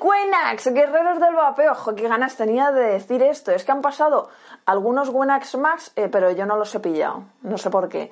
[0.00, 1.72] Uy, Quenax, guerreros del vapeo.
[1.72, 3.52] Ojo, qué ganas tenía de decir esto.
[3.52, 4.30] Es que han pasado
[4.64, 7.24] algunos Wenax Max, eh, pero yo no los he pillado.
[7.42, 8.10] No sé por qué.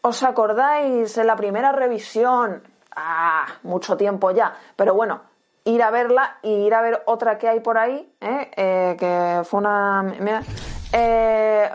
[0.00, 2.62] ¿Os acordáis en la primera revisión?
[2.96, 4.54] Ah, mucho tiempo ya.
[4.74, 5.22] Pero bueno,
[5.64, 8.50] ir a verla y ir a ver otra que hay por ahí, ¿eh?
[8.56, 10.02] Eh, que fue una...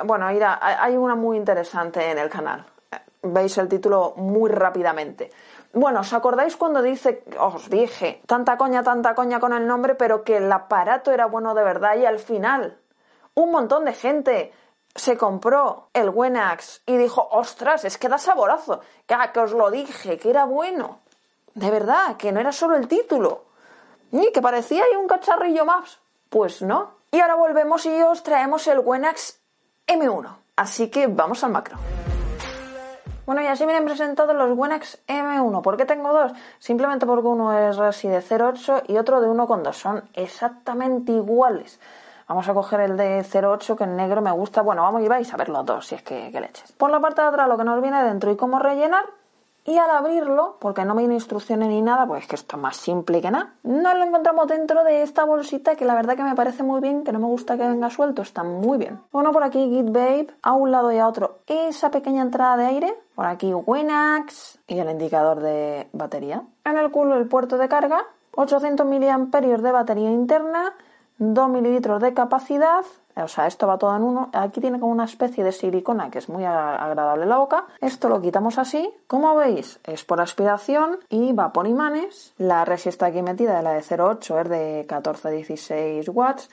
[0.04, 2.66] bueno, hay una muy interesante en el canal.
[3.21, 5.32] Veis el título muy rápidamente.
[5.73, 10.23] Bueno, ¿os acordáis cuando dice, os dije, tanta coña, tanta coña con el nombre, pero
[10.23, 12.77] que el aparato era bueno de verdad y al final
[13.34, 14.54] un montón de gente
[14.94, 19.72] se compró el Wenax y dijo, ostras, es que da saborazo, que, que os lo
[19.72, 20.99] dije, que era bueno.
[21.55, 23.46] De verdad, que no era solo el título.
[24.12, 25.99] Y que parecía ahí un cacharrillo más.
[26.30, 26.91] Pues no.
[27.12, 29.40] Y ahora volvemos y os traemos el Wenax
[29.87, 30.35] M1.
[30.55, 31.77] Así que vamos al macro.
[33.26, 35.62] Bueno, y así vienen presentados los Wenax M1.
[35.62, 36.34] ¿Por qué tengo dos?
[36.60, 39.71] Simplemente porque uno es así de 0.8 y otro de 1.2.
[39.71, 41.80] Son exactamente iguales.
[42.27, 44.62] Vamos a coger el de 08 que en negro me gusta.
[44.62, 46.74] Bueno, vamos y vais a ver los dos si es que, que leches.
[46.74, 49.05] Por la parte de atrás lo que nos viene dentro y cómo rellenar.
[49.65, 52.61] Y al abrirlo, porque no me viene instrucciones ni nada, pues es que esto es
[52.61, 56.23] más simple que nada, nos lo encontramos dentro de esta bolsita que la verdad que
[56.23, 58.99] me parece muy bien, que no me gusta que venga suelto, está muy bien.
[59.11, 62.65] Bueno, por aquí Git Babe, a un lado y a otro esa pequeña entrada de
[62.65, 66.44] aire, por aquí Winax y el indicador de batería.
[66.66, 70.73] En el culo el puerto de carga, 800 mAh de batería interna,
[71.19, 72.84] 2 mililitros de capacidad,
[73.16, 74.29] o sea, esto va todo en uno.
[74.33, 77.67] Aquí tiene como una especie de silicona que es muy agradable en la boca.
[77.79, 78.91] Esto lo quitamos así.
[79.07, 82.34] Como veis, es por aspiración y va por imanes.
[82.38, 86.50] La resista aquí metida la de 0,8 es de 14-16 watts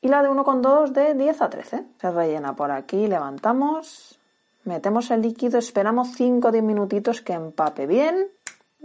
[0.00, 1.84] y la de 1,2 de 10 a 13.
[2.00, 4.18] Se rellena por aquí, levantamos,
[4.64, 8.28] metemos el líquido, esperamos 5 o 10 minutitos que empape bien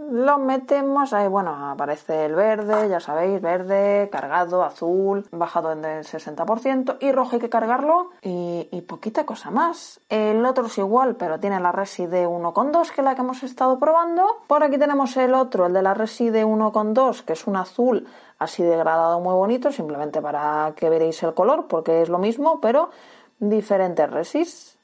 [0.08, 6.04] lo metemos ahí, bueno, aparece el verde, ya sabéis, verde, cargado, azul, bajado en el
[6.04, 10.00] 60% y rojo hay que cargarlo y, poquita cosa más.
[10.08, 13.42] El otro es igual, pero tiene la Resi de 1.2 que es la que hemos
[13.42, 14.26] estado probando.
[14.46, 18.08] Por aquí tenemos el otro, el de la Resi de 1.2 que es un azul
[18.38, 22.90] así degradado muy bonito, simplemente para que veréis el color porque es lo mismo, pero
[23.38, 24.79] diferentes resis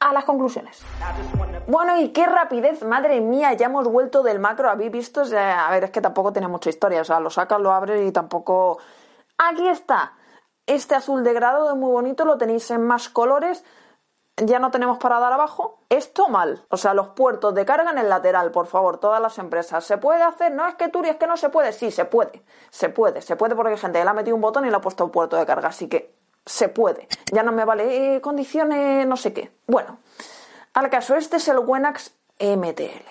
[0.00, 0.82] a las conclusiones.
[1.66, 5.84] Bueno, y qué rapidez, madre mía, ya hemos vuelto del macro, habéis visto, a ver,
[5.84, 8.78] es que tampoco tiene mucha historia, o sea, lo sacas, lo abres y tampoco...
[9.36, 10.14] Aquí está,
[10.66, 13.64] este azul degradado muy bonito, lo tenéis en más colores,
[14.36, 15.80] ya no tenemos para dar abajo.
[15.88, 19.38] Esto mal, o sea, los puertos de carga en el lateral, por favor, todas las
[19.38, 19.84] empresas.
[19.84, 20.52] ¿Se puede hacer?
[20.52, 21.72] No es que Turi, es que no se puede.
[21.72, 24.66] Sí, se puede, se puede, se puede porque gente que le ha metido un botón
[24.66, 26.17] y le ha puesto un puerto de carga, así que
[26.48, 27.08] se puede.
[27.32, 29.52] Ya no me vale eh, condiciones, no sé qué.
[29.66, 29.98] Bueno,
[30.74, 33.06] al caso, este es el Wenax MTL.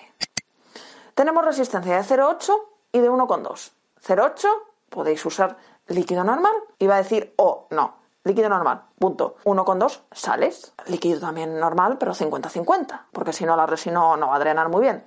[1.14, 2.52] Tenemos resistencia de 0,8
[2.92, 3.72] y de 1,2.
[4.06, 4.48] 0,8
[4.90, 5.56] podéis usar
[5.86, 6.54] líquido normal
[6.88, 7.94] va a decir, oh, no,
[8.24, 9.36] líquido normal, punto.
[9.44, 14.36] 1,2 sales, líquido también normal, pero 50-50, porque si no la resi no, no va
[14.36, 15.04] a drenar muy bien.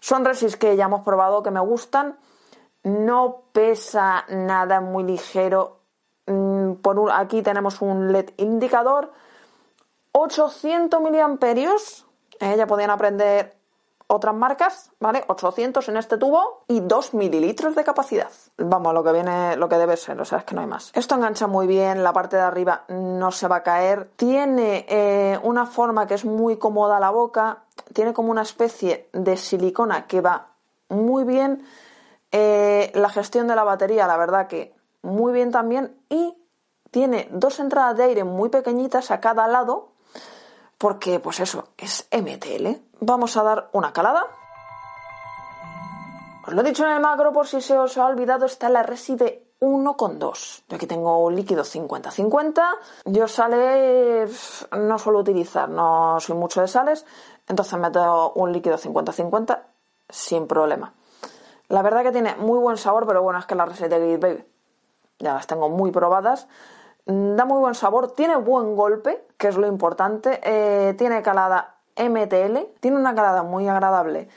[0.00, 2.18] Son resis que ya hemos probado que me gustan,
[2.82, 5.80] no pesa nada muy ligero
[6.82, 9.12] Por aquí tenemos un LED indicador,
[10.12, 12.06] 800 miliamperios,
[12.40, 13.56] eh, ya podían aprender
[14.08, 15.24] otras marcas, ¿vale?
[15.26, 18.30] 800 en este tubo y 2 mililitros de capacidad.
[18.56, 20.92] Vamos, lo que viene, lo que debe ser, o sea, es que no hay más.
[20.94, 24.10] Esto engancha muy bien, la parte de arriba no se va a caer.
[24.16, 29.08] Tiene eh, una forma que es muy cómoda a la boca, tiene como una especie
[29.12, 30.48] de silicona que va
[30.88, 31.66] muy bien.
[32.30, 36.36] Eh, la gestión de la batería, la verdad que muy bien también y
[36.96, 39.88] tiene dos entradas de aire muy pequeñitas a cada lado
[40.78, 42.68] porque pues eso es MTL.
[43.00, 44.24] Vamos a dar una calada.
[46.46, 48.82] Os lo he dicho en el macro por si se os ha olvidado, está la
[48.82, 50.62] Reside 1,2.
[50.66, 52.64] Yo aquí tengo un líquido 50-50.
[53.04, 54.26] Yo sale
[54.72, 57.04] no suelo utilizar, no soy mucho de sales,
[57.46, 59.60] entonces meto un líquido 50-50
[60.08, 60.94] sin problema.
[61.68, 64.46] La verdad que tiene muy buen sabor, pero bueno, es que la Reside Baby
[65.18, 66.48] ya las tengo muy probadas.
[67.06, 70.40] Da muy buen sabor, tiene buen golpe, que es lo importante.
[70.42, 74.28] Eh, tiene calada MTL, tiene una calada muy agradable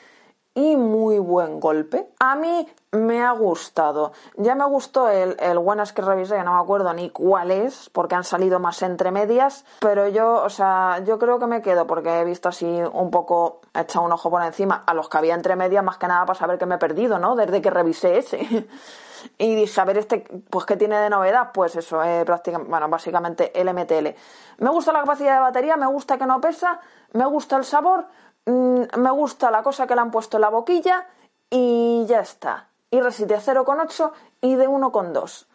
[0.60, 2.10] y muy buen golpe.
[2.20, 4.12] A mí me ha gustado.
[4.36, 8.16] Ya me gustó el, el Buenas que revisé, no me acuerdo ni cuál es, porque
[8.16, 9.66] han salido más entre medias.
[9.80, 13.62] Pero yo, o sea, yo creo que me quedo porque he visto así un poco,
[13.74, 16.26] he echado un ojo por encima a los que había entre medias, más que nada
[16.26, 17.36] para saber que me he perdido, ¿no?
[17.36, 18.68] Desde que revisé ese.
[19.38, 21.52] y dije, a ver, este, pues, ¿qué tiene de novedad?
[21.54, 24.10] Pues eso, eh, prácticamente, bueno, básicamente el MTL.
[24.58, 26.80] Me gusta la capacidad de batería, me gusta que no pesa,
[27.14, 28.08] me gusta el sabor,
[28.50, 31.08] mm, me gusta la cosa que le han puesto en la boquilla
[31.50, 32.68] y ya está.
[32.92, 34.12] y Resite 0,8
[34.42, 35.46] y de 1,2.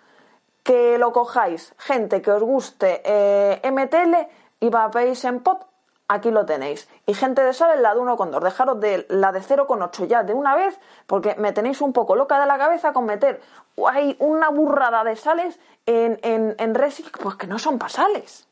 [0.63, 4.29] Que lo cojáis, gente que os guste eh, MTL
[4.61, 5.67] y vapeéis en pot,
[6.09, 6.89] aquí lo tenéis.
[7.07, 8.41] Y gente de sal la de 1,2.
[8.41, 12.41] Dejaros de la de 0,8 ya de una vez, porque me tenéis un poco loca
[12.41, 13.43] de la cabeza con meter
[13.87, 18.47] hay una burrada de sales en, en, en pues que no son pasales.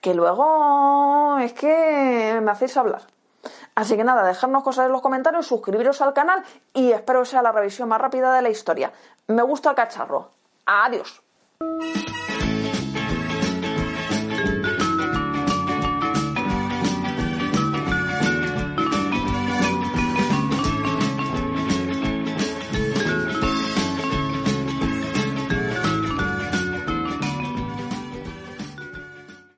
[0.00, 3.02] Que luego es que me hacéis hablar.
[3.74, 6.42] Así que nada, dejadnos cosas en los comentarios, suscribiros al canal
[6.74, 8.92] y espero que sea la revisión más rápida de la historia.
[9.28, 10.30] Me gusta el cacharro.
[10.66, 11.22] Adiós.